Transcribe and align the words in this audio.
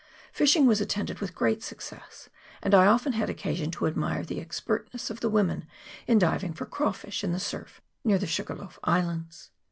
Fishing 0.33 0.65
was 0.65 0.81
at 0.81 0.89
tended 0.89 1.19
with 1.19 1.35
great 1.35 1.61
success, 1.61 2.27
and 2.63 2.73
I 2.73 2.87
often 2.87 3.13
had 3.13 3.29
occasion 3.29 3.69
to 3.69 3.85
admire 3.85 4.23
the 4.25 4.39
expertness 4.41 5.11
of 5.11 5.19
the 5.19 5.29
women 5.29 5.67
in 6.07 6.17
diving 6.17 6.53
for 6.53 6.65
crawfish 6.65 7.23
in 7.23 7.33
the 7.33 7.39
surf 7.39 7.81
near 8.03 8.17
the 8.17 8.25
Sugarloaf 8.25 8.79
Islands. 8.83 9.51